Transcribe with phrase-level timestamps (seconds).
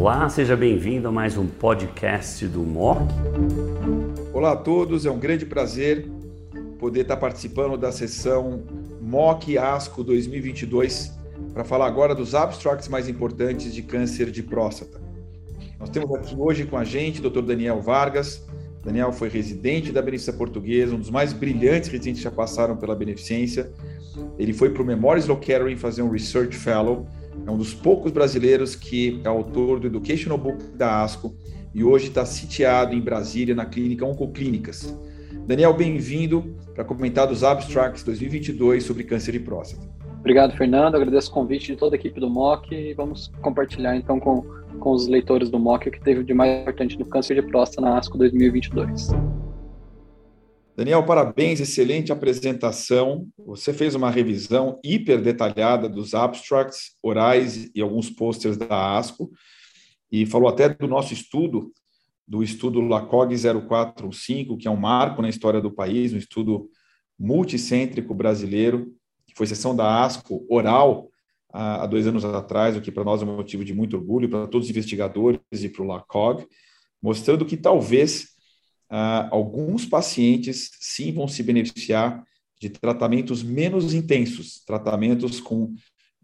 [0.00, 3.02] Olá, seja bem-vindo a mais um podcast do MOC.
[4.32, 6.10] Olá a todos, é um grande prazer
[6.78, 8.62] poder estar participando da sessão
[8.98, 11.12] MOC ASCO 2022
[11.52, 14.98] para falar agora dos abstracts mais importantes de câncer de próstata.
[15.78, 17.42] Nós temos aqui hoje com a gente o Dr.
[17.42, 18.42] Daniel Vargas.
[18.82, 22.96] Daniel foi residente da Beneficência Portuguesa, um dos mais brilhantes residentes que já passaram pela
[22.96, 23.70] Beneficência.
[24.38, 27.06] Ele foi para o Memorial Sloan Kettering fazer um Research Fellow
[27.50, 31.34] é um dos poucos brasileiros que é autor do Educational Book da ASCO
[31.74, 34.96] e hoje está sitiado em Brasília, na clínica Oncoclínicas.
[35.46, 39.84] Daniel, bem-vindo para comentar dos Abstracts 2022 sobre câncer de próstata.
[40.20, 40.94] Obrigado, Fernando.
[40.94, 44.42] Agradeço o convite de toda a equipe do MOC e vamos compartilhar então com,
[44.78, 47.80] com os leitores do MOC o que teve de mais importante no câncer de próstata
[47.80, 49.08] na ASCO 2022.
[50.76, 53.28] Daniel, parabéns, excelente apresentação.
[53.38, 59.30] Você fez uma revisão hiper detalhada dos abstracts orais e alguns posters da ASCO
[60.10, 61.72] e falou até do nosso estudo,
[62.26, 66.70] do estudo LACOG 0415, que é um marco na história do país, um estudo
[67.18, 68.94] multicêntrico brasileiro,
[69.26, 71.10] que foi sessão da ASCO oral
[71.52, 74.46] há dois anos atrás, o que para nós é um motivo de muito orgulho, para
[74.46, 76.46] todos os investigadores e para o LACOG,
[77.02, 78.28] mostrando que talvez
[78.90, 82.24] ah, alguns pacientes sim vão se beneficiar
[82.60, 85.72] de tratamentos menos intensos, tratamentos com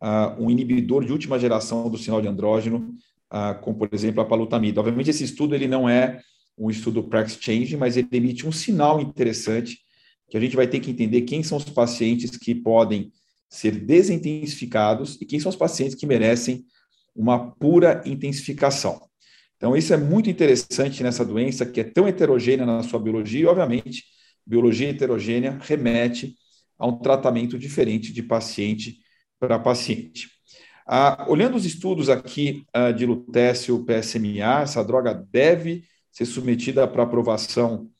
[0.00, 2.94] ah, um inibidor de última geração do sinal de andrógeno,
[3.30, 4.80] ah, como por exemplo a palutamida.
[4.80, 6.20] Obviamente esse estudo ele não é
[6.58, 9.78] um estudo pre-exchange, mas ele emite um sinal interessante
[10.28, 13.12] que a gente vai ter que entender quem são os pacientes que podem
[13.48, 16.64] ser desintensificados e quem são os pacientes que merecem
[17.14, 19.00] uma pura intensificação.
[19.56, 23.46] Então, isso é muito interessante nessa doença que é tão heterogênea na sua biologia, e,
[23.46, 24.04] obviamente,
[24.44, 26.36] biologia heterogênea remete
[26.78, 28.98] a um tratamento diferente de paciente
[29.40, 30.28] para paciente.
[30.86, 37.02] Ah, olhando os estudos aqui ah, de lutécio PSMA, essa droga deve ser submetida para
[37.02, 37.90] aprovação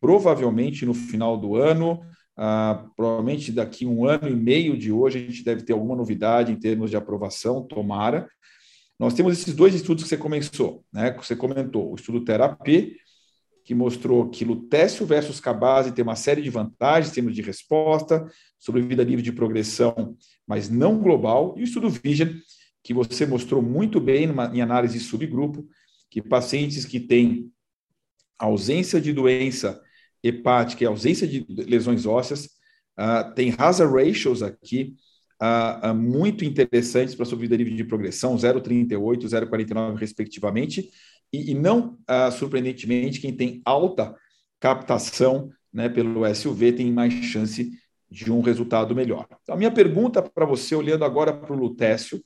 [0.00, 2.00] provavelmente no final do ano,
[2.36, 6.52] ah, provavelmente daqui um ano e meio de hoje a gente deve ter alguma novidade
[6.52, 8.28] em termos de aprovação, tomara.
[8.98, 11.10] Nós temos esses dois estudos que você começou, né?
[11.10, 12.90] Que você comentou, o estudo terapia,
[13.64, 18.24] que mostrou que lutécio versus cabase tem uma série de vantagens em termos de resposta,
[18.58, 22.28] sobrevida livre de progressão, mas não global, e o estudo Vision,
[22.82, 25.66] que você mostrou muito bem numa, em análise subgrupo,
[26.08, 27.50] que pacientes que têm
[28.38, 29.82] ausência de doença
[30.22, 32.46] hepática e ausência de lesões ósseas,
[32.98, 34.94] uh, tem hazard ratios aqui
[35.42, 40.90] uh, uh, muito interessantes para sobrevida livre de progressão, 0,38, 0,49 respectivamente,
[41.32, 44.14] e, e não uh, surpreendentemente, quem tem alta
[44.60, 47.70] captação né, pelo SUV tem mais chance
[48.10, 49.26] de um resultado melhor.
[49.42, 52.24] Então, a minha pergunta para você, olhando agora para o lutécio,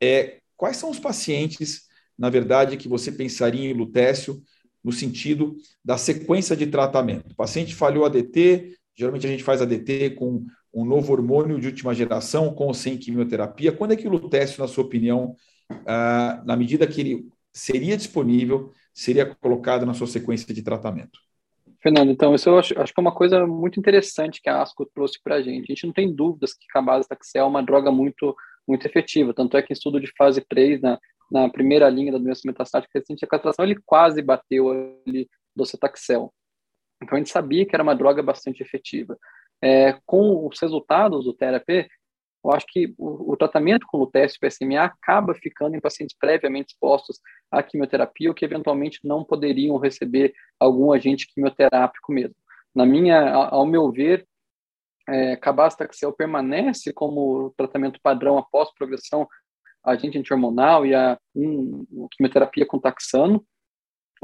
[0.00, 1.82] é quais são os pacientes,
[2.16, 4.40] na verdade, que você pensaria em lutécio
[4.82, 7.32] no sentido da sequência de tratamento?
[7.32, 11.94] O paciente falhou ADT, geralmente a gente faz ADT com um novo hormônio de última
[11.94, 13.72] geração com ou sem quimioterapia?
[13.72, 15.34] Quando é que o lutécio, na sua opinião,
[15.86, 21.18] ah, na medida que ele seria disponível, seria colocado na sua sequência de tratamento?
[21.82, 24.84] Fernando, então, isso eu acho, acho que é uma coisa muito interessante que a ASCO
[24.94, 25.64] trouxe para a gente.
[25.64, 28.36] A gente não tem dúvidas que Cabazitaxel é uma droga muito,
[28.68, 30.98] muito efetiva, tanto é que em estudo de fase 3, na,
[31.30, 34.70] na primeira linha da doença metastática recente a castração, ele quase bateu
[35.06, 36.34] ali docetaxel.
[37.02, 39.16] Então, a gente sabia que era uma droga bastante efetiva.
[39.62, 41.88] É, com os resultados do TRP,
[42.44, 46.74] eu acho que o, o tratamento com o teste PSMA acaba ficando em pacientes previamente
[46.74, 52.36] expostos à quimioterapia ou que eventualmente não poderiam receber algum agente quimioterápico mesmo.
[52.74, 54.26] Na minha, ao meu ver,
[55.08, 59.26] é, Cabastaxel permanece como tratamento padrão após progressão
[59.82, 63.44] agente antihormonal e a um, quimioterapia com taxano,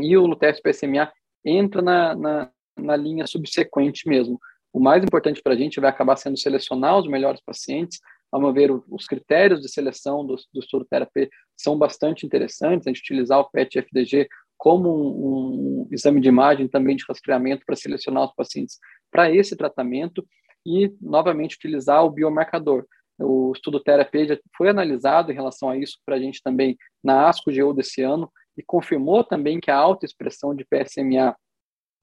[0.01, 1.13] e o teste PSMA
[1.45, 4.41] entra na, na, na linha subsequente mesmo.
[4.73, 8.01] O mais importante para a gente vai acabar sendo selecionar os melhores pacientes.
[8.33, 12.87] A meu ver, os critérios de seleção do, do estudo terapia são bastante interessantes.
[12.87, 17.77] A gente utilizar o PET-FDG como um, um, exame de imagem também de rastreamento para
[17.77, 18.79] selecionar os pacientes
[19.11, 20.27] para esse tratamento
[20.65, 22.87] e, novamente, utilizar o biomarcador.
[23.19, 27.29] O estudo terapia já foi analisado em relação a isso para a gente também na
[27.29, 31.37] ASCO-GU desse ano e confirmou também que a alta expressão de PSMA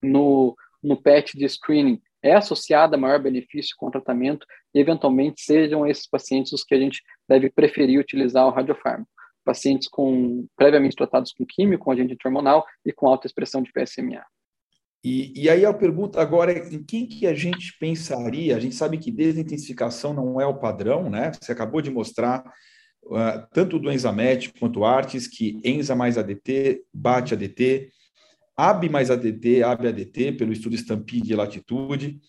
[0.04, 5.42] no, no PET de screening é associada a maior benefício com o tratamento e, eventualmente,
[5.42, 9.10] sejam esses pacientes os que a gente deve preferir utilizar o radiofármaco.
[9.45, 14.24] Pacientes com, previamente tratados com químico, com agente hormonal e com alta expressão de PSMA.
[15.04, 18.56] E, e aí a pergunta agora é em quem que a gente pensaria?
[18.56, 21.31] A gente sabe que desintensificação não é o padrão, né?
[21.39, 22.44] Você acabou de mostrar
[23.06, 27.89] uh, tanto do Enzamet quanto Artes, que Enza mais ADT bate ADT,
[28.59, 32.19] AB mais ADT, AB ADT, pelo estudo Stampede e Latitude,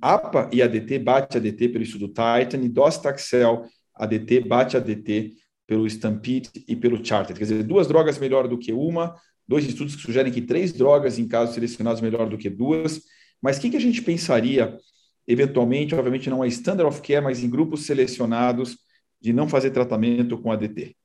[0.00, 3.64] APA e ADT bate ADT pelo estudo Titan, e Docetaxel
[3.96, 5.32] ADT bate ADT
[5.66, 7.36] pelo Stampede e pelo Charter.
[7.36, 9.16] Quer dizer, duas drogas melhor do que uma,
[9.48, 13.02] dois estudos que sugerem que três drogas, em casos selecionados, melhor do que duas.
[13.42, 14.78] Mas o que, que a gente pensaria,
[15.26, 18.78] eventualmente, obviamente não é standard of care, mas em grupos selecionados,
[19.20, 20.96] de não fazer tratamento com ADT?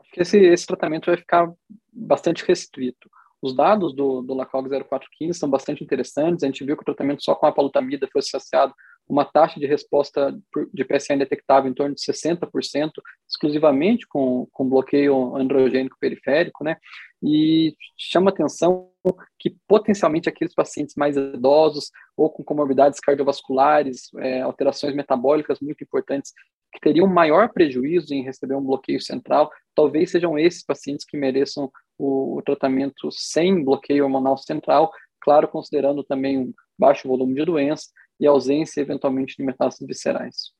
[0.00, 1.48] Acho que esse, esse tratamento vai ficar
[1.94, 3.08] bastante restrito.
[3.40, 6.42] Os dados do, do LACOG 0415 são bastante interessantes.
[6.42, 8.72] A gente viu que o tratamento só com a palutamida foi associado
[9.06, 10.34] uma taxa de resposta
[10.72, 12.90] de PSA indetectável em torno de 60%,
[13.28, 16.76] exclusivamente com, com bloqueio androgênico periférico, né?
[17.22, 18.90] E chama atenção
[19.38, 26.32] que potencialmente aqueles pacientes mais idosos ou com comorbidades cardiovasculares, é, alterações metabólicas muito importantes,
[26.72, 31.70] que teriam maior prejuízo em receber um bloqueio central, talvez sejam esses pacientes que mereçam
[31.98, 37.86] o, o tratamento sem bloqueio hormonal central, claro, considerando também um baixo volume de doença,
[38.18, 40.52] e ausência, eventualmente, de metástases viscerais.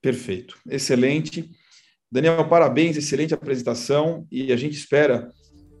[0.00, 1.50] Perfeito, excelente.
[2.10, 5.30] Daniel, parabéns, excelente apresentação e a gente espera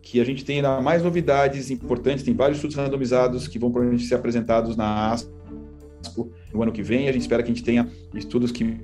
[0.02, 2.24] que a gente tenha mais novidades importantes.
[2.24, 7.08] Tem vários estudos randomizados que vão provavelmente ser apresentados na ASCO no ano que vem.
[7.08, 8.80] A gente espera que a gente tenha estudos que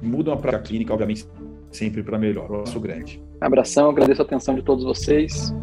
[0.00, 1.26] mudam a prática clínica, obviamente,
[1.70, 2.50] sempre para melhor.
[2.50, 3.22] Um abraço grande.
[3.40, 5.54] Abração, agradeço a atenção de todos vocês.